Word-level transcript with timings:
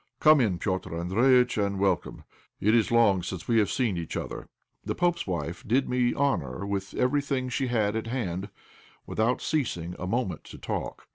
Come 0.19 0.41
in, 0.41 0.57
Petr' 0.57 0.89
Andréjïtch, 0.95 1.63
and 1.63 1.77
welcome. 1.77 2.23
It 2.59 2.73
is 2.73 2.91
long 2.91 3.21
since 3.21 3.47
we 3.47 3.59
have 3.59 3.69
seen 3.69 3.97
each 3.97 4.17
other." 4.17 4.47
The 4.83 4.95
pope's 4.95 5.27
wife 5.27 5.63
did 5.67 5.87
me 5.87 6.15
honour 6.15 6.65
with 6.65 6.95
everything 6.95 7.49
she 7.49 7.67
had 7.67 7.95
at 7.95 8.07
hand, 8.07 8.49
without 9.05 9.43
ceasing 9.43 9.95
a 9.99 10.07
moment 10.07 10.43
to 10.45 10.57
talk. 10.57 11.07